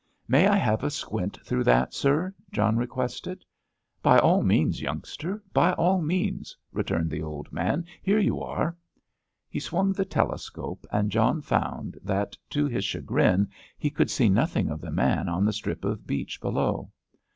"May 0.27 0.47
I 0.47 0.55
have 0.55 0.83
a 0.83 0.89
squint 0.89 1.37
through 1.45 1.63
that, 1.65 1.93
sir?" 1.93 2.33
John 2.51 2.75
requested. 2.75 3.45
"By 4.01 4.17
all 4.17 4.41
means, 4.41 4.81
youngster, 4.81 5.43
by 5.53 5.73
all 5.73 6.01
means," 6.01 6.57
returned 6.71 7.11
the 7.11 7.21
old 7.21 7.51
man; 7.53 7.85
"here 8.01 8.17
you 8.17 8.41
are." 8.41 8.75
He 9.47 9.59
swung 9.59 9.93
the 9.93 10.03
telescope, 10.05 10.87
and 10.91 11.11
John 11.11 11.39
found 11.43 11.99
that, 12.01 12.35
to 12.49 12.65
his 12.65 12.83
chagrin, 12.83 13.49
he 13.77 13.91
could 13.91 14.09
see 14.09 14.27
nothing 14.27 14.69
of 14.71 14.81
the 14.81 14.89
man 14.89 15.29
on 15.29 15.45
the 15.45 15.53
strip 15.53 15.85
of 15.85 16.07
beach 16.07 16.41
below. 16.41 16.89